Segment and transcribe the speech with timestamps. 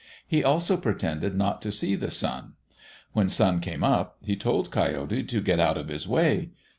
[0.25, 2.53] He also pretended not to see the sun.
[3.13, 6.49] When Sun came up, he told Coyote to get out of his way.